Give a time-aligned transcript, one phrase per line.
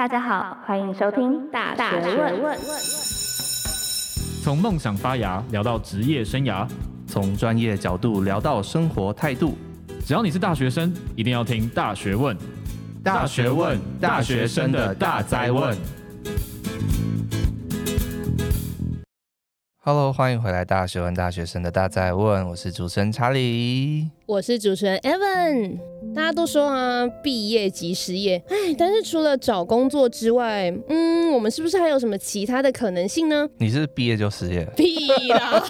[0.00, 2.58] 大家好，欢迎收听《大学问》。
[4.42, 6.66] 从梦想发芽聊到职业生涯，
[7.06, 9.58] 从专业角度聊到生活态度。
[10.02, 12.34] 只要你是大学生，一定要听《大学问》。
[13.04, 15.76] 大学问，大学生的大哉问。
[19.82, 22.48] Hello，欢迎回来，《大学问》大学生的大哉问。
[22.48, 25.76] 我是主持人查理，我是主持人 Evan。
[26.14, 33.48] 大家都说啊，毕业即失业，哎，但是除了找工作之外，嗯，我们是不是还有什么其他的可能性呢？
[33.58, 34.64] 你是毕业就失业？
[34.76, 35.62] 屁啦！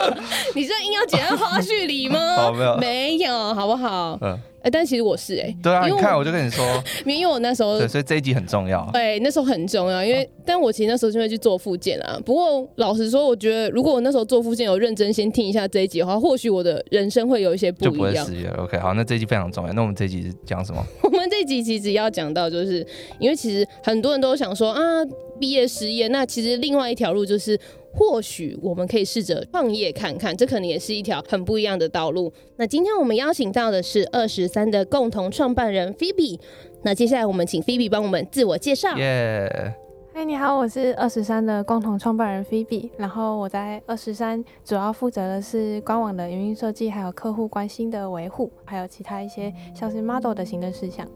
[0.54, 2.18] 你是硬要剪在花絮里吗？
[2.36, 4.18] 好，没有，没有，好不好？
[4.22, 4.38] 嗯。
[4.62, 6.66] 哎，但其实我是哎、欸，对啊，你看我就跟你说，
[7.06, 8.84] 因为我那时候，对，所以这一集很重要。
[8.92, 12.18] 对，那时候很重要，因为、哦、但我其实那时候就会去做复健啊。
[12.26, 18.48] 不过老实说，我觉得如果我那时候做复健有认真先听一下这一集的话，或许我的人生会有一些不一失业。
[18.58, 19.72] OK，好，那这集非常重要。
[19.72, 20.84] 那我们这集是讲什么？
[21.02, 22.86] 我们这集其实要讲到，就是
[23.18, 24.80] 因为其实很多人都想说啊，
[25.40, 27.58] 毕业失业，那其实另外一条路就是。
[27.98, 32.30] 或许我们可以试着创业看看，这可能也是一条很不一样的道路。
[32.56, 36.38] 那今天我们邀请到的是二十三的共同创办人 Phoebe。
[36.82, 38.94] 那接下来我们请 Phoebe 帮我们自我介绍。
[38.98, 39.72] 耶，
[40.16, 42.88] 嗨，你好，我是二十三的共同创办人 Phoebe。
[42.96, 51.06] 然后我在二十三主要负责的是官网的营运设计，还有客户关心的维护，还有其他一些像是 model 的行政事项。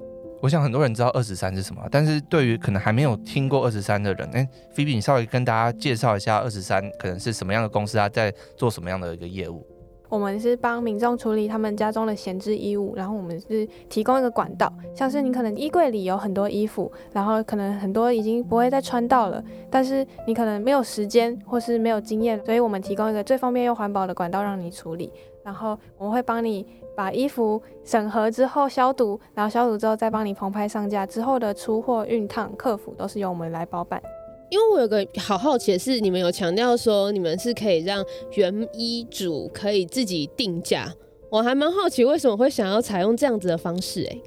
[0.42, 9.66] 我想很多人知道二十三是什么，但是对于可能还没有听过二十三的人，哎，Phoebe，你稍微跟大家介绍一下二十三可能是什么样的公司，它在做什么样的一个业务？
[10.10, 25.10] 我们是帮民众处理他们家中的闲置衣物，然后我们是提供一个管道，像是你可能衣柜里有很多衣服，然后可能很多已经不会再穿到了，但是你可能没有时间或是没有经验，所以我们提供一个最方便又环保的管道让你处理，
[25.42, 26.66] 然后我们会帮你。
[26.96, 34.02] 把衣服审核之后消毒，然后消毒之后再帮你棚拍上架，之后的出货、熨烫、客服都是由我们来包办。
[34.50, 40.92] 因为我有个好好奇的是，你们有强调说你们是可以让原衣主可以自己定价，
[41.30, 44.08] 我还蛮好奇为什么会想要采用这样子的方式、欸？
[44.10, 44.20] 哎，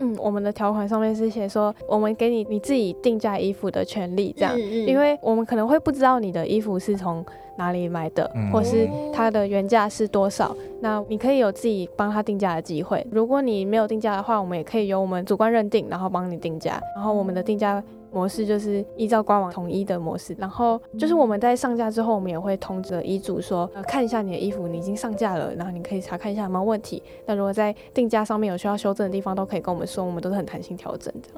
[0.00, 7.24] 嗯，我们的条款上面是写说，我们给你你自己定价衣服的权利，这样，嗯嗯，因为我们可能会不知道你的衣服是从。
[7.58, 10.56] 哪里买的，或是它的原价是多少？
[10.80, 13.04] 那你可以有自己帮他定价的机会。
[13.10, 16.80] 如果你没有定价的话，我们也可以由我们主观认定，然后帮你定价。
[16.94, 20.34] 然后我们的定价模式就是依照官网统一的模式。
[20.38, 27.02] 然后就是我们在上架之后，我们也会通知衣主说，呃，看一下你的衣服，你已经上架了，然后你可以查看一下有没有问题。
[27.26, 31.28] 那如果在定价上面有需要修正的地方，都可以跟我们说，我们都是很弹性调整的。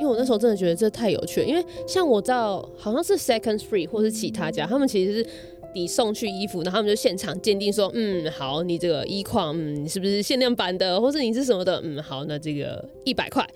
[0.00, 5.26] 因为我那时候真的觉得这太有趣了，因为像我知道好像是 Second Free 或是其他家，他们其实是
[5.74, 13.46] 你送去衣服，然后他们就现场鉴定说，嗯，好，你这个衣况，嗯，你是不是限量版的，或是你是什么的，嗯，好，那这个一百块，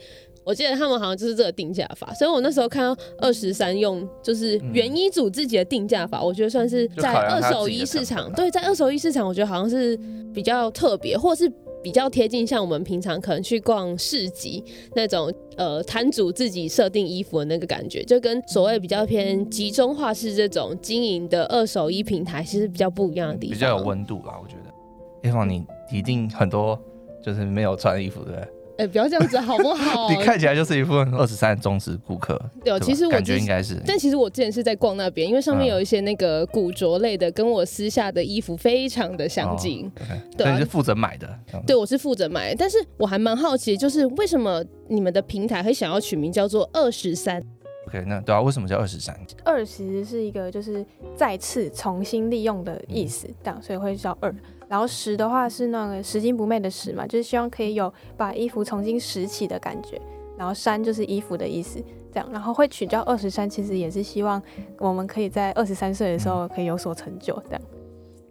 [0.45, 9.99] 我记得他们好像就是这个定价法，所以我那时候看到二十三用就是原衣主自己的定价法，我觉得算是在二手衣市场，对，在二手衣市场，我觉得好像是
[10.33, 11.51] 比较特别，或是。
[11.83, 14.65] 比较贴近像我们平常可能去逛市集
[14.97, 25.31] 那种，呃，摊主自己设定衣服的那个感觉，就跟所谓比较偏集中化式这种经营的二手衣平台，其实比较不一样的地方，比较有温度吧，我觉得。
[25.31, 26.81] Evan，你一定很多
[27.23, 28.49] 就是没有穿衣服，对不对？
[28.77, 30.11] 哎、欸，不要这样子好不好？
[30.11, 32.41] 你看起来就是一副二十三忠实顾客。
[32.65, 33.81] 对，其实我感觉应该是。
[33.87, 39.87] 但其实我之前是在逛那边，因为上面有一些那个古着类的，跟我私下的衣服非常的相近。
[39.87, 41.39] 哦、对，你是负责买的。
[41.65, 47.41] 对，我是负责买，但是我还蛮好奇，就是为什么你们的平台会想要取名叫做二十三
[47.87, 49.17] ？OK，那对啊，为什么叫二十三？
[49.45, 54.35] 二其实是一个就是再次重新利用的意思，这样，所以会叫二。
[54.75, 60.01] 然后拾的话是那个拾金不昧的拾嘛，就是希望可以有把衣服重新拾起的感觉。
[60.37, 61.81] 然后三就是衣服的意思，
[62.13, 62.29] 这样。
[62.33, 64.43] 然后会取叫二十三，其实也是希望
[64.81, 67.61] 我们可以在二十三岁的时候可以有所成就，这样。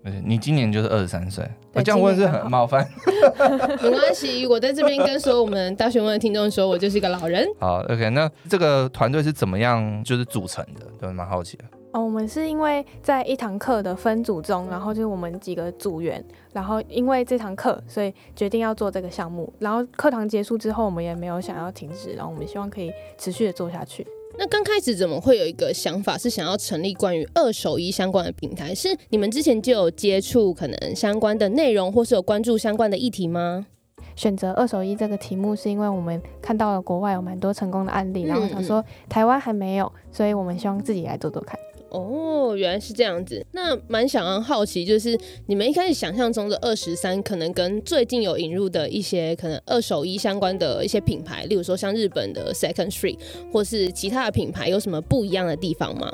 [0.03, 2.85] 而且你今年就是二十三岁，我这样问是很冒犯。
[3.81, 7.47] 没关系，我在这边跟所有我们大学问的听众说，我就是一个老人。
[7.57, 10.81] 好，OK，那这个团队是怎么样就是组成的？
[10.99, 11.63] 都蛮好奇的。
[11.93, 19.53] 哦，我们是因为在一堂课的分组中，然后就是我们几个组员，然后因为这堂课，所以决定要做这个项目。
[19.59, 24.05] 然后课堂结束之后，我们也没有想要停止，然后我们希望可以持续的做下去。
[24.39, 28.73] 那刚开始怎么会有一个想法，是想要成立关于二手衣相关的平台？
[28.73, 33.67] 是你们之前就有接触可能相关的内容，或是有关注相关的议题吗？
[34.15, 41.59] 选择二手衣这个题目，是因为我们看到了国外有蛮多成功的案例，然后想说台湾还没有，所以我们希望自己来做做看。
[41.93, 43.45] 哦，原来是这样子。
[43.51, 53.19] 那蛮想要好奇，就是你们一开始想象中的二十三，可能跟最近有引入的一些可能二手衣相关的一些品牌，例如说像日本的 Second Street，
[53.51, 56.11] 或是其他的品牌，有什么不一样的地方吗？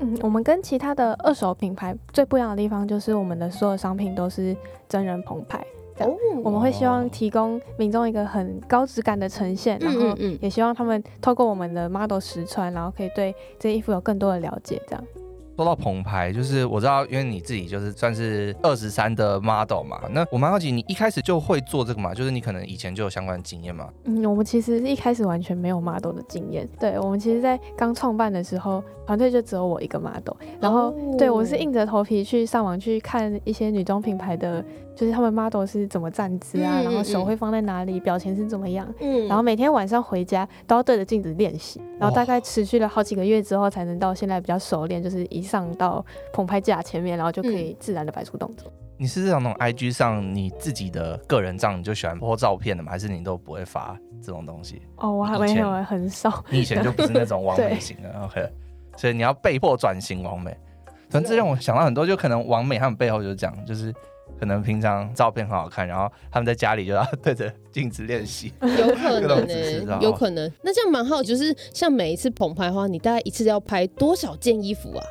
[0.00, 4.56] 嗯，我们跟其他的二手品牌最不一样的地方，就是我们的所有商品都是
[4.88, 5.64] 真人棚拍。
[6.00, 15.04] 哦，我们会希望提供民众一个很高质感的呈现，然后也希望他们透过我们的 model 实穿，然后可以对这衣服有更多的了解，这样。
[15.56, 22.14] 说到棚拍，就是我知道，因为你自己就是算是二十三的 model 嘛，那我蛮好奇，你一开始就会做这个嘛？
[22.14, 23.88] 就是你可能以前就有相关的经验嘛？
[24.04, 26.68] 嗯，我们其实一开始完全没有 model 的经验。
[26.78, 34.64] 对，我们其实，在刚创办的时候，团队就只有我一个 model，然后、哦、对我是硬着头皮去上网去看一些女装品牌的。
[34.98, 48.68] 就是他们 model 是怎么站姿啊，嗯、然后手会放在哪里，嗯、表情是怎么样，嗯，然后每天晚上回家都要对着镜子练习，然后大概持续了好几个月之后，才能到现在比较熟练，就是一上到棚拍架前面，然后就可以自然的摆出动作。
[48.68, 52.90] 嗯、你是这种那种 IG 上你自己的个人账，你就喜欢 po 照片的吗？
[52.90, 54.82] 还是你都不会发这种东西？
[54.96, 56.44] 哦，我还没有，很少。
[56.50, 58.50] 你以前就不是那种完美型的，OK，
[58.96, 60.50] 所以你要被迫转型完美。
[61.08, 63.94] 反正这让我想到很多，就可能完美他们背后就是讲，就是。
[64.38, 69.46] 可能平常照片很好看，然后他们在家里就要对着镜子练习， 有可能
[69.84, 70.50] 呢，有可能。
[70.62, 75.04] 那这样蛮好，就是像每一次捧拍的话，你大概一次要拍多少件衣服啊？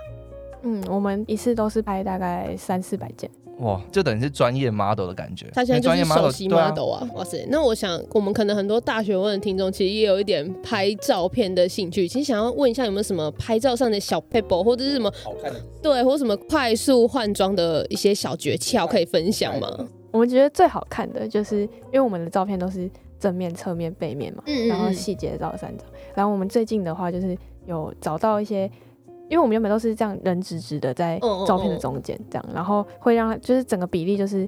[0.63, 3.29] 嗯，我们一次都是拍大概三四百件。
[3.59, 5.47] 哇，就等于是专业 model 的感觉。
[5.53, 6.99] 他现在就是首席 model 啊！
[7.01, 12.07] 啊哇塞，那我想我们可能很多大学问的听众，其实也有一点拍照片的兴趣。
[12.07, 15.59] 其实想要问一下，有没有什么拍照上的小 paper，或者是什么好看的？
[15.81, 19.67] 对，或者什么快速换装的一些小诀窍可以分享吗？
[20.11, 22.87] 我们觉得最好看的就是，因为我们的照片都是
[23.19, 25.87] 正面、侧面、背面嘛，嗯嗯然后细节照三张。
[26.13, 28.69] 然后我们最近的话，就是有找到一些。
[29.29, 34.47] 因为我们原本都是这样人直直的在照片的中间这样，然后会让就是整个比例就是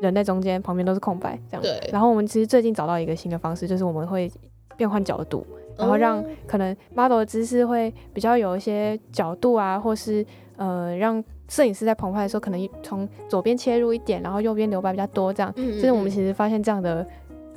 [0.00, 1.62] 人在中间，旁边都是空白这样。
[1.62, 1.80] 对。
[1.90, 4.30] 然后我们其实最近找到一个新的方式，就是我们会
[4.76, 5.46] 变换角度，
[5.76, 10.24] 然后让可能 model 的姿势会比较有一些角度啊，或是
[10.56, 15.52] 呃让摄影师在棚拍的时候可能从左边切入一点，然后右边留白比较多这样。
[15.56, 15.72] 嗯。
[15.74, 17.06] 就是我们其实发现这样的。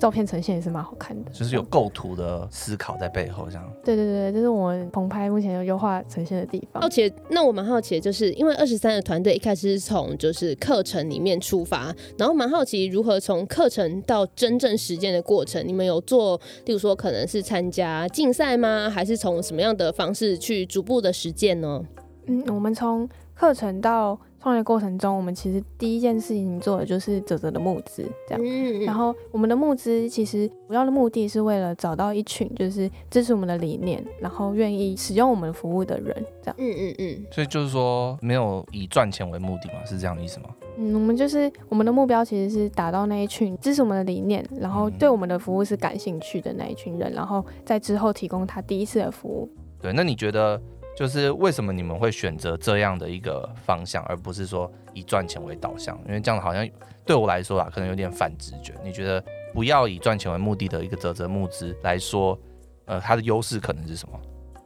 [0.02, 3.64] 照片呈现也是蛮好看的，就是有构图的思考在背后，这样。
[3.86, 6.82] 对对对，这是我们棚拍目前有优化呈现的地方。
[6.82, 18.90] 而且，那我蛮好奇的，就是因为二十三的团队一开始是从就是课程里面出发，然后蛮好奇如何从课程到真正实践的过程，你们有做，例如说可能是参加竞赛吗？
[18.90, 21.80] 还是从什么样的方式去逐步的实践呢？
[22.26, 24.20] 嗯，我们从课程到。
[24.42, 28.86] 创业过程中，我们其实第一件事情做的就是泽泽的募资，这样。
[28.86, 36.56] 然后我们的募资其实主要的目的是为了找到一群就是支持我们的理念，然后愿意使用我们服务的人，这样。
[36.58, 37.26] 嗯嗯嗯。
[37.30, 39.86] 所以就是说，没有以赚钱为目的嘛？
[39.86, 40.48] 是这样的意思吗？
[40.78, 49.48] 嗯，我们就是我们的目标其实是达到那一群支持我们的理念，然后对我们的服务是感兴趣的那一群人，然后在之后提供他第一次的服务。
[49.80, 50.60] 对，那你觉得？
[50.96, 55.98] 就是为什么你们会选择这样的一个方向，而不是说以赚钱为导向？
[56.08, 56.68] 因为这样好像
[57.06, 58.74] 对我来说啊，可能有点反直觉。
[58.84, 59.24] 你觉得
[59.54, 62.38] 不要以赚钱为目的的一个泽泽募资来说，
[62.86, 64.20] 呃，它的优势可能是什么？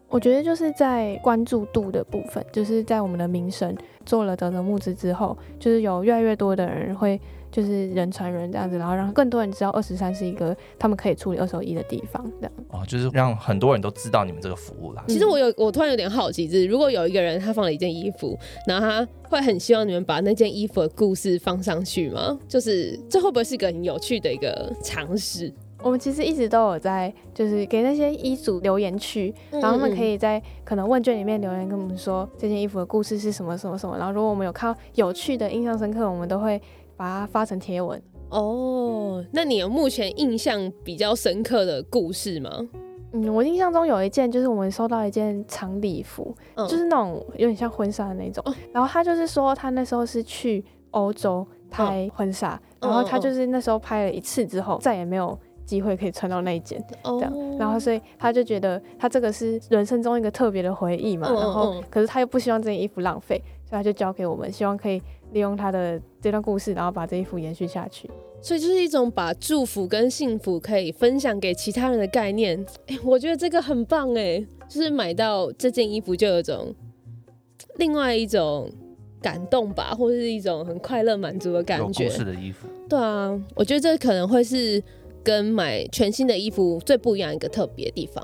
[0.07, 3.75] 我觉得就是在关注度的部分，就是在我们的名声
[4.06, 7.19] 做了泽泽募资之后，就是有越来越多的人会。
[7.56, 15.02] 就是人传人这样子，然后让更多人知道二十三是一个他们可以处理二手衣的地方，这样哦，就是让很多人都知道你们这个服务啦。
[15.07, 18.38] 其实我有，我突然有点好奇，就是如果有一个人他放了一件衣服，
[18.68, 22.38] 然后他会很希望你们把那件衣服的故事放上去吗？
[22.46, 25.50] 就是这会不会是一个很有趣的一个尝试？
[25.82, 36.62] 我们其实一直都有在，就是给那些衣主留言区，然后他们可以在可能问卷里面留言跟我们说这件衣服的故事是什么什么什么，然后如果我们有看到有趣的、印象深刻，我们都会。
[36.96, 39.24] 把它发成贴文哦。
[39.32, 42.50] 那你有目前印象比较深刻的故事吗？
[43.14, 48.44] 嗯，我印象中有一件，就是我们收到一件长礼服，嗯、就是那种有点像婚纱的那种。
[48.46, 56.84] 嗯、然后他就是说，他那时候是去欧洲拍婚纱，嗯、然后他就是那时候拍了一次之后，再也没有机会可以穿到那一件。
[57.04, 61.28] 这样，哦、然后所以他就觉得他这个是人生中一个特别的回忆嘛。
[61.30, 65.02] 嗯、然后，可是他又不希望这件衣服浪费，所以他就交给我们，希望可以。
[65.34, 68.10] 利用他的这段故事，然后把这衣服延续下去，
[68.41, 72.60] 所以就是一种把祝福跟幸福可以分享给其他人的概念。
[72.88, 76.74] 哎、欸，我觉得这个很棒哎，就是买到这件衣服就有种
[77.77, 78.70] 另外一种
[79.22, 82.05] 感动吧，或是一种很快乐满足的感觉。
[82.05, 84.82] 有故事的衣服，对啊，我觉得这可能会是
[85.24, 88.24] 跟买全新的衣服最不一样一个特别的地方。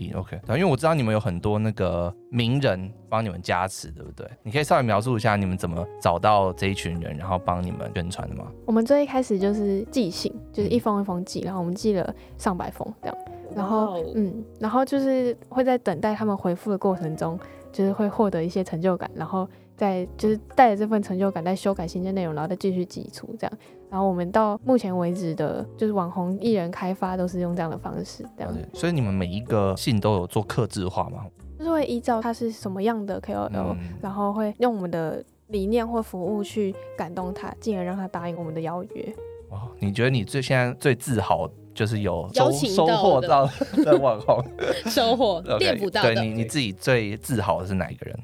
[0.00, 0.40] 意，OK。
[0.48, 4.26] 因为我知道你们有很多那个名人帮你们加持，对不对？
[4.42, 8.46] 你可以稍微描述一下你们怎么找到这一群人，然后帮你们宣传的吗？
[8.64, 13.16] 我们最一开始就是寄信，就是一封一封寄，然后我们寄了上百封这样，
[13.54, 17.38] 然后.嗯，然后就是会在等待他们回复的过程中，
[17.70, 19.48] 就是会获得一些成就感，然后。
[19.80, 23.58] 在就是带着这份成就感，在修改新鲜内容，然后再继续挤出这样。
[23.88, 28.54] 然后我们到目前为止的，就是网红艺人开发都是用这样的方式，这样。
[28.74, 31.24] 所以你们每一个信都有做克制化吗？
[31.58, 39.14] 就是会依照他是什么样的 KOL，、嗯、然后会用我们的理念或服务去感动他，进而让他答应我们的邀约。
[39.48, 43.48] 哦，你觉得你最现在最自豪就是有收收获到
[43.84, 44.44] 的网红
[44.86, 46.14] 收获猎捕到的？
[46.14, 48.18] 对你你自己最自豪的是哪一个人？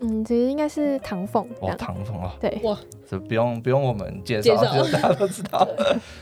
[0.00, 2.78] 嗯，其实应该是唐凤哦，唐凤啊，对哇，
[3.08, 4.54] 这不用不用我们介绍，
[4.92, 5.66] 大家都知道。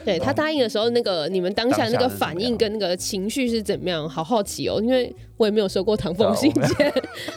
[0.04, 4.08] 对，他答应的时候，那个你们当下那个反应跟那个情绪是怎么样？
[4.08, 6.92] 好好奇哦，因为我也没有收过唐凤信件。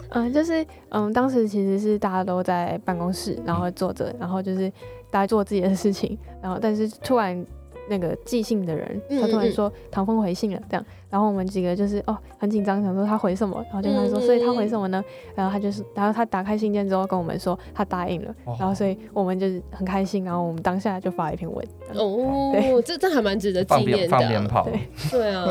[0.10, 4.68] 嗯， 就是嗯，当时其实是大家都在办公室，然后坐着，然后就是
[5.12, 7.46] 大家做自己的事情，然后但是突然。
[7.92, 15.04] 那个寄信的人，他突然说唐风回信了，这样，然后我们几个就是哦很紧张，想说他回什么，然后就跟他说，所以他回什么呢？
[15.36, 21.68] 然后他就是，然后他打开信件之后跟我们说他答应了，然后所以我们就是很开心，然后我们当下就发了一篇文。
[21.94, 24.08] 哦，这这还蛮值得纪念的。
[24.08, 24.80] 放鞭炮，对
[25.12, 25.46] 对啊，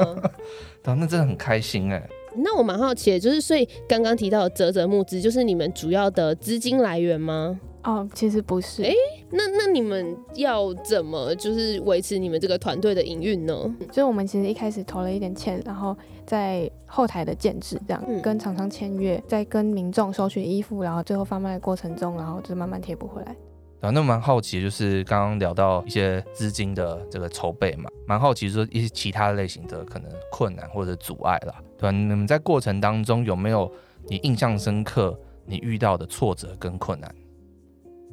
[0.84, 2.02] 那真的很开心哎。
[2.36, 7.60] 那我蛮好奇的，就是所以刚刚提到的泽泽募资，就是你们主要的资金来源吗？
[7.82, 8.82] 哦，其实不是。
[8.82, 8.94] 哎、欸，
[9.32, 13.54] 那那你们要怎么就是维持你们这个团队的营运呢？
[13.92, 15.96] 所以我们其实一开始投了一点钱，然后
[16.26, 23.36] 在后台的建制这样，嗯、跟厂商签约，在跟民众收取衣服，然后最后贩卖的过程中，然后就慢慢贴补回来。
[23.80, 31.90] 啊，那蛮好奇，就是刚刚聊到一些资金的这个筹备嘛，蛮好奇说一些其他类型的可能困难或者阻碍啦，对吧？
[31.90, 33.70] 你们在过程当中有没有
[34.06, 37.14] 你印象深刻你遇到的挫折跟困难？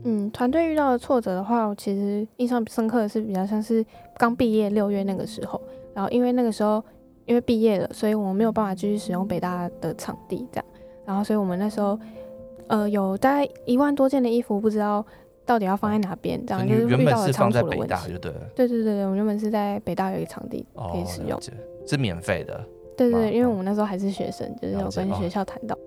[0.04, 3.86] 嗯，团队遇到的挫折的话，我其实印象深刻的是比较像是
[4.18, 5.60] 刚毕业六月那个时候，
[5.94, 6.84] 然后因为那个时候
[7.25, 10.66] 因为毕业了，所以我们没有办法继续使用北大的场地，这样，
[11.06, 12.00] 然后所以我们那时候
[12.68, 15.06] 呃有大概一万多件的衣服，不知道
[15.46, 17.96] 到底要放在哪边，这样就是遇到了仓储的问题。
[18.20, 21.42] 对对对对，我们原本是在北大有一个场地可以使用，哦、
[21.86, 22.63] 是免费的。
[22.96, 25.77] 对对对，因为我们那时候还是学生，就是有跟学校谈到。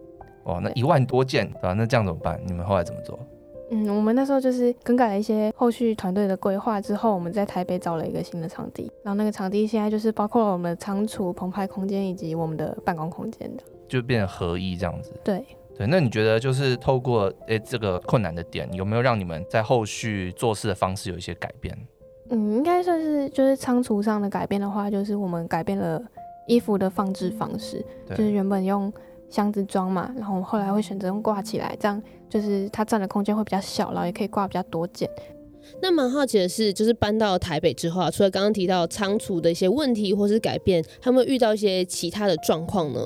[0.45, 1.75] 哦，那一万多件，对吧？
[1.75, 2.41] 那这样怎么办？
[2.47, 3.19] 你们后来怎么做？
[3.71, 15.13] 嗯，我们那时候就是更改了一些后续团队的规划之后，我们在台北找了一个新的场地，然后那个场地现在就是包括了我们的仓储、澎湃空间以及我们的办公空间的，就变成合一这样子。
[15.25, 15.45] 对。
[15.79, 21.75] 对，那你觉得就是透过诶、欸、这个困难的点，有没有让你们在后续做事的方式有一些改变？
[22.29, 25.99] 嗯，应该算是就是仓储上的改变的话，就是我们改变了
[26.47, 28.93] 衣服的放置方式，就是原本用
[29.31, 32.03] 箱子装嘛，然后我们后来会选择用挂起来，这样。
[32.29, 35.11] 就是它占的空间会比较小，然后也可以挂比较多件。
[35.83, 43.01] 那蛮好奇的是，就是搬到台北之后啊，除了刚刚提到仓储的一些问题或是改变，他们遇到一些其他的状况呢？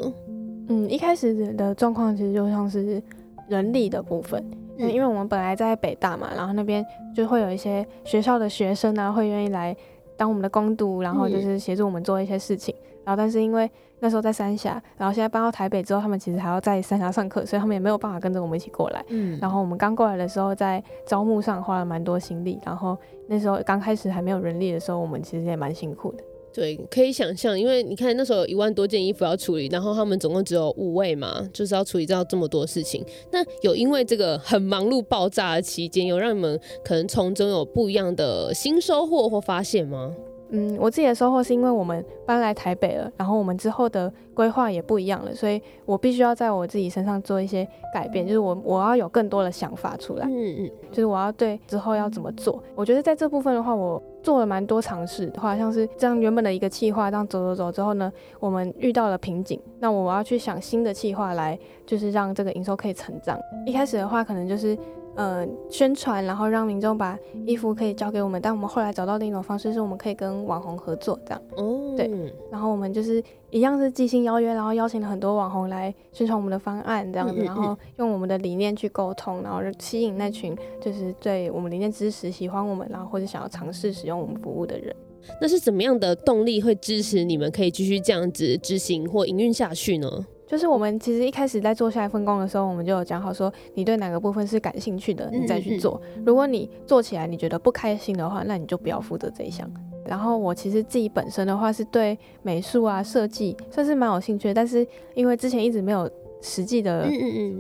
[0.69, 3.03] 嗯，一开始的状况其实就像是
[3.49, 4.45] 人力的部分，
[4.79, 6.85] 嗯，因为我们本来在北大嘛，然后那边
[7.17, 9.75] 就会有一些学校的学生啊，会愿意来
[10.19, 12.75] 当我们的工读，然后就是协助我们做一些事情。
[12.79, 13.71] 嗯，然后但是因为
[14.01, 19.05] 那时候在三峡，然后现在搬到台北之后，他们其实还要在三峡上课，所以他们也没有办法跟着我们一起过来。
[19.09, 22.97] 嗯，然后我们刚过来的时候，在招募上花了蛮多心力，然后
[23.29, 26.25] 那时候刚开始还没有人力的时候，我们其实也蛮辛苦的。
[26.53, 33.05] 对，可以想象，因为你看那时候有一万多件衣服要处理，然后他们总共只有五位嘛，就是要处理到这么多事情。
[33.33, 40.15] 那有因为这个很忙碌爆炸的期间，有让你们可能从中有不一样的新收获或发现吗？
[40.51, 52.63] 嗯，我自己的收获是因为我们搬来台北了，然后我们之后的规划也不一样了，所以我必须要在我自己身上做一些改变，就是我我要有更多的想法出来，嗯嗯，就是我要对之后要怎么做。
[52.75, 63.39] 我觉得在这部分的话，我做了蛮多尝试的话，像是这样原本的一个企划，这样走走走之后呢，我们遇到了瓶颈，那我要去想新的企划来，就是让这个营收可以成长。
[63.67, 64.77] 一开始的话，可能就是。
[65.17, 67.17] 呃，宣传，然后让民众把
[67.47, 68.43] 衣服可以交给我们。
[68.43, 71.41] 但我们后来找到另一种方式，是我们可以跟网红合作，这样。
[71.57, 71.95] 哦。
[71.97, 72.11] 对。
[72.51, 73.23] 然后我们就是
[73.55, 84.93] 一样是即兴邀约，然后邀请了很多网红来宣传我们的方案，这样子，然后用我们的理念去沟通，然后吸引那群就是对我们理念支持、喜欢我们，然后或者想要尝试使用我们服务的人。
[85.41, 90.11] 那是怎么样的动力会支持你们可以继续这样子执行或营运下去呢？
[90.49, 96.03] 就是我们其实一开始在做下一份工的时候，我们就有讲好说，你对哪个部分是感兴趣的，你再去做。
[96.27, 99.71] 如果你做起来你觉得不开心的话，那你就不要负责这一项。
[100.07, 107.09] 然后我其实自己本身的话是对美术啊设计算是蛮有兴趣的，但是因为之前一直没有实际的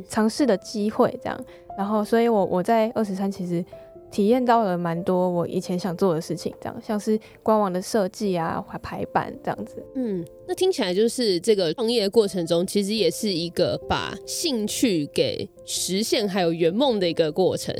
[0.08, 1.40] 尝试的机会，这样，
[1.76, 3.64] 然后所以我我在二十三其实。
[4.14, 9.84] 体验到了蛮多我以前想做的事情，这样像是官网的设计啊、排版这样子。
[9.96, 17.74] 嗯，那听起来就是这个创业的过程中，其实也是一个把兴趣给实现还有圆梦的一个过程。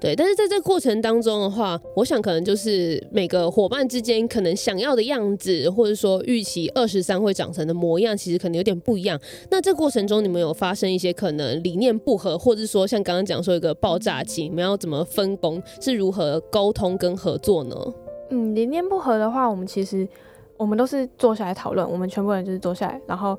[0.00, 9.20] 对，但是在这过程当中的话，我想可能就是每个伙伴之间可能想要的样子，或者说预期二十三会长成的模样，其实可能有点不一样。
[9.50, 15.60] 那这过程中，你们有发生一些可能理念不合，或者说像刚刚讲说一个爆炸期，你们要怎么分工？
[15.80, 17.74] 是如何沟通跟合作呢？
[18.30, 20.06] 嗯，理念不合的话，我们其实
[20.56, 23.36] 我们都是坐下来讨论，我们全部人就是坐下来，然后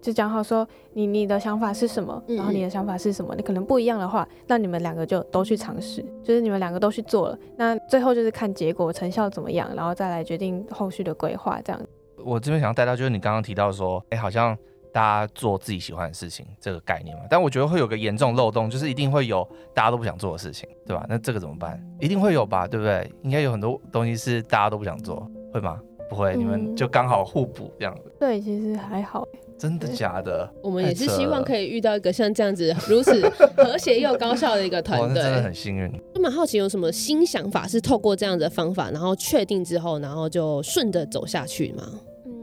[0.00, 11.80] 就讲好说你你的想法是什么，然后你的想法是什么，你可能不一样的话，那你们两个就都去尝试，就是你们两个都去做了，那最后就是看结果成效怎么样，然后再来决定后续的规划这样。
[12.24, 14.56] 我这边想要带到就是你刚刚提到说，哎、欸，好像。
[14.92, 21.04] 大家做自己喜欢的事情，这个概念嘛，但我觉得会有个严重漏洞，就是一定会有大家都不想做的事情，对吧？
[21.08, 21.82] 那这个怎么办？
[21.98, 23.10] 一定会有吧，对不对？
[23.22, 25.80] 应该有很多东西是大家都不想做，会吗？
[26.10, 28.12] 不会，嗯、你们就刚好互补这样子。
[28.20, 29.26] 对，其实还好。
[29.58, 30.52] 真的假的？
[30.60, 35.90] 我们也是希望可以遇到一个像这样子如此 和谐又高效的一个团队，真的很幸运。
[36.12, 41.84] 就蛮好奇有什么新想法是透过这样的方法，然后确定之后，然后就顺着走下去吗？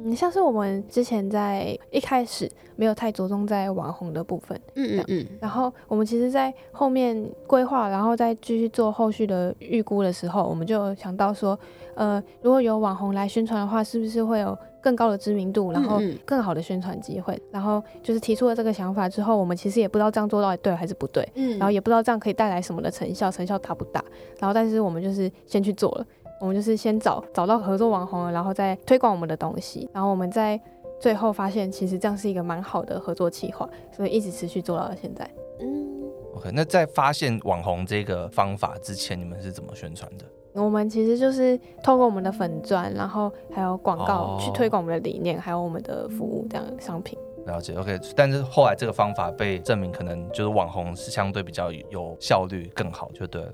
[0.09, 11.57] 嗯，像是我们之前在一开始没有太着重在网红的部分，嗯嗯嗯，然后我们其实，在后面规划，然后再继续做后续的预估的时候，我们就想到说，
[11.95, 17.37] 呃，如果有网红来宣传的话，是不是会有更高的知名度，然后更好的宣传机会？
[17.51, 24.03] 然后就是提出了这个想法之后，我们其实也不知道这样做到底对还是不对，嗯，然后也不知道这样可以带来什么的成效，成效大不大？
[24.39, 26.05] 然后但是我们就是先去做了。
[26.39, 30.59] 我们就是先找找到合作网红了，然后再推广我们的东西，然后我们在
[30.99, 35.29] 最后发现，其实这样是一个蛮好的合作计划，所以一直持续做到了现在。
[35.59, 36.01] 嗯
[36.35, 40.25] ，OK，那在发现网红这个方法之前，你们是怎么宣传的？
[40.53, 47.17] 我们其实就是透过我们的粉钻，然后还有广告去推广我们的理念，哦、还有我们的服务这样的商品。
[47.45, 53.53] 了解，OK，但是后来这个方法被证明，可能就是网红是相对比较有效率更好，就对了。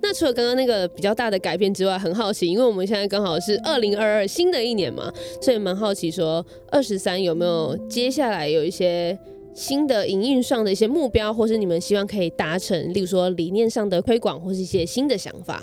[0.00, 9.18] 那除了刚刚那个比较大的改变之外，很好奇，因为我们现在刚好是二零二二新的一年嘛，所以蛮好奇说二十三有没有接下来有一些
[9.54, 15.62] 新的营运上的一些目标，或是你们希望可以达成，例如说理念上的推广，或是一些新的想法。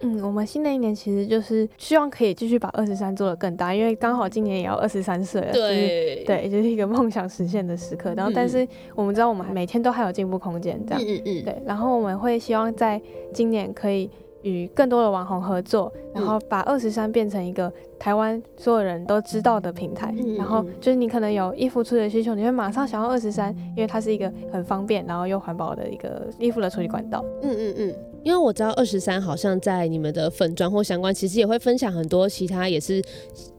[0.00, 8.14] 嗯，我们新的一年其实就是希望可以继续把二十三做得更大，因为刚好今年也要二十三岁了，对，对，就是一个梦想实现的时刻。
[8.14, 11.62] 然后，但是我们知道我们每天都还有进步空间，这样，嗯嗯，对。
[11.64, 13.00] 然后我们会希望在
[13.32, 14.10] 今年可以
[14.42, 20.14] 与更多的网红合作，然后把二十三变成一个台湾所有人都知道的平台。
[20.38, 27.22] 然后就是你可能有衣服处理的需求，你会马上想要二十三，因为它是一个很方便，然后又环保的一个衣服的处理管道。
[27.42, 27.94] 嗯嗯嗯。
[28.22, 33.02] 因为我知道二十三好像在你们的粉妆或相关，其实也会分享很多其他也是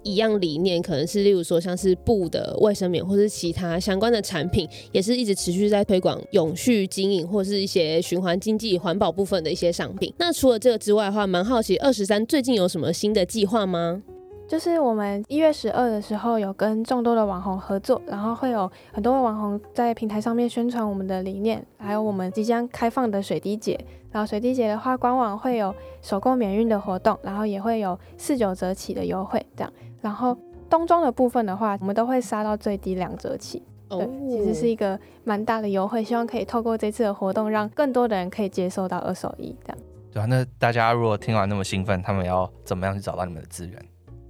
[0.04, 10.14] 一样理念，可能是例如说像是布的卫生棉或是其他相关的产品，也是一直持续在推广永续经营或是一些循环经济、环保部分的一些商品。
[10.18, 14.04] 那除了这个之外的话，蛮好奇二十三最近有什么新的计划吗？
[14.52, 23.80] 就是我们一月十二的时候有跟众多的网红合作，然后会有很多的网红在平台上面宣传我们的理念，还有我们即将开放的水滴节。
[24.12, 29.72] 然后水滴节的话，官网会有首购免运的活动，然后也会有四九折起的优惠，这样。
[30.02, 30.38] 然后
[30.70, 33.64] 冬装的部分的话，我们都会杀到最低两折起。
[33.88, 39.78] 对，其实是一个蛮大的优惠，希望可以透过这次的活动，让更多的人可以接受到二手衣，这样。
[40.12, 43.82] 对啊，那大家如果听完那么兴奋，他们要怎么样去找到你们的资源？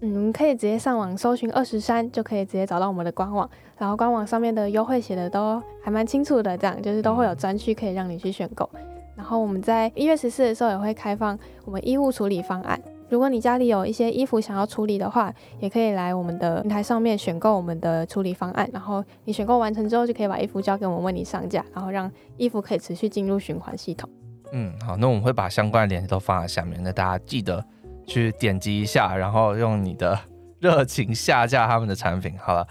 [0.04, 3.48] 嗯，可以直接上网搜寻二十三，就可以直接找到我们的官网。
[3.78, 8.68] 然后官网上面的优惠写的都还蛮清楚的，这样就是都会有专区可以让你去选购。
[9.16, 12.82] 然后我们在一月十四的时候也会开放我们衣物处理方案。
[13.10, 18.68] 如果你家里有一些衣服想要处理的话，也可以来我们的平台上面选购我们的处理方案。
[18.74, 24.10] 然后你选购完成之后，就可以把衣服交给我们为你上架，然后让衣服可以持续进入循环系统。
[24.54, 27.64] 嗯，好，那我们会把相关的链接都放在下面，那大家记得。
[28.12, 30.20] 去点击一下，然后用你的
[30.60, 32.68] 热情下架他们的产品，好了，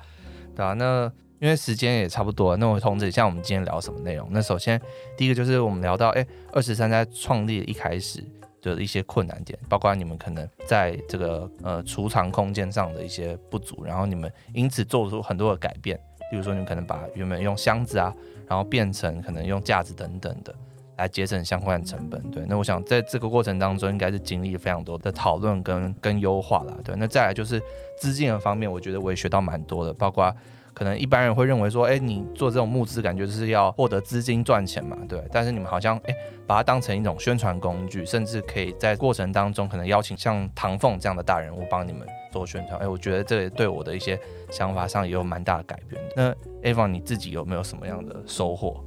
[0.54, 0.74] 对啊？
[0.74, 4.28] 那因为时间也差不多，那我通知一下我们今天聊什么内容。
[4.32, 4.78] 那首先
[5.16, 8.22] 第一个就是我们聊到，哎，二十三在创立一开始
[8.60, 15.98] 的一些困难点，包括你们可能在这个呃储藏空间上的一些不足，然后你们因此做出很多的改变，
[16.30, 18.14] 比如说你们可能把原本用箱子啊，
[18.46, 20.54] 然后变成可能用架子等等的。
[21.00, 22.22] 来节省相关的成本。
[22.30, 26.74] 对，那我想在这个过程当中，应该是经历了非常多的讨论跟跟优化啦。
[26.84, 27.60] 对，那再来就是
[27.98, 30.32] 资金的方面，我觉得我也学到蛮多的，包括。
[30.72, 35.22] 可能一般人会认为说，哎，你做这种募资，感觉就是要获得资金赚钱嘛，对。
[35.30, 36.14] 但是你们好像，哎，
[36.46, 42.78] 把它当成一种宣传工具，甚至可以在过程当中，可能邀请像唐凤这样的大人物帮你们做宣传。
[42.80, 46.00] 哎，我觉得这对我的一些想法上也有蛮大的改变。
[46.14, 46.32] 那
[46.62, 48.82] Avon 你自己有没有什么样的收获？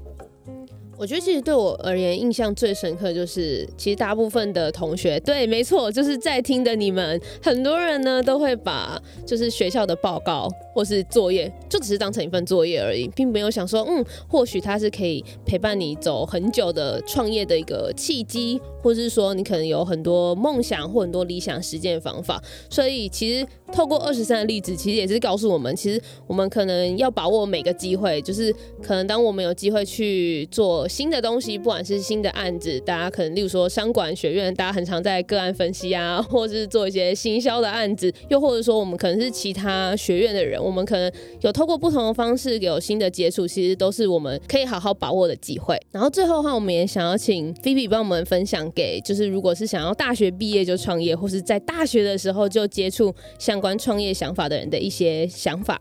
[0.95, 22.41] 我觉得其实对我而言印象最深刻就是，其实大部分的同学，对，没错，就是在听的你们，很多人呢都会把就是学校的报告或是作业，就只是当成一份作业而已，并没有想说，嗯，或许它是可以陪伴你走很久的创业的一个契机，或是说你可能有很多梦想或很多理想实践方法。
[22.69, 30.82] 所以其实透过二十三的例子，其实也是告诉我们，其实我们可能要把握每个机会，就是可能当我们有机会去做。
[30.87, 45.77] 新的东西，不管是新的案子，大家可能例如说商管学院，大家很常在个案分析啊， 或者是做一些行销的案子，又或者说我们可能是其他学院的人，我们可能有透过不同的方式有新的接触，其实都是我们可以好好把握的机会。
[45.91, 55.79] 然后最后的话，我们也想要请菲比帮我们分享给，就是如果是想要大学毕业就创业，或是在大学的时候就接触相关创业想法的人的一些想法。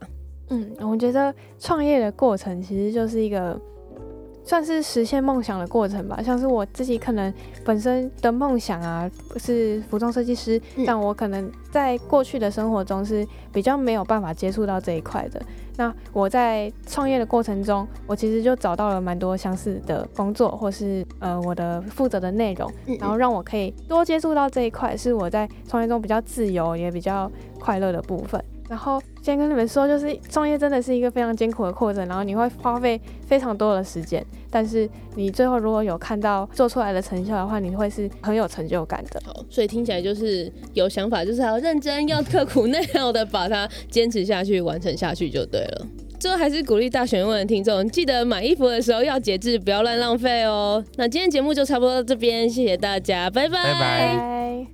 [0.49, 3.59] 嗯，我觉得创业的过程其实就是一个。
[4.45, 15.41] 算是实现梦想的过程吧，像是我自己可能本身的梦想啊是服装设计师，嗯，但我可能在过去的生活中是比较没有办法接触到这一块的。
[15.75, 28.43] 那我在创业的过程中，我其实就找到了蛮多相似的工作，或是呃我的负责的内容，然后让我可以多接触到这一块，是我在创业中比较自由也比较快乐的部分。
[28.69, 39.21] 然后先跟你们说，就是创业真的是一个非常艰苦的过程，然后你会花费非常多的时间，但是你最后如果有看到做出来的成效的话，你会是很有成就感的。
[39.25, 45.87] 好，所以听起来就是有想法，就是要认真、要刻苦耐劳的把它坚持下去、完成下去就对了。
[46.19, 50.83] 最后还是鼓励大学问的听众，记得买衣服的时候要节制，不要乱浪费哦。
[50.97, 53.63] 那今天节目就差不多到这边，谢谢大家，拜拜。
[53.63, 54.72] 拜拜。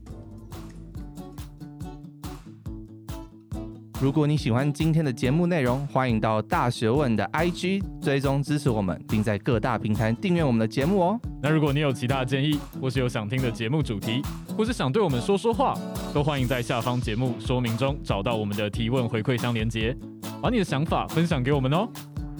[4.01, 11.19] 如果你喜欢今天的节目内容，欢迎到大学问的 IG 追踪支持我们，并在各大平台订阅我们的节目哦。
[11.41, 14.21] 那如果你有其他建议，或是有想听的节目主题，
[14.57, 15.77] 或是想对我们说说话，
[16.13, 19.93] 都欢迎在下方节目说明中找到我们的提问回馈箱连接，
[20.41, 21.85] 把你的想法分享给我们哦。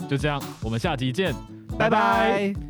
[0.09, 1.35] 就这样，我们下集见，
[1.77, 2.68] 拜拜。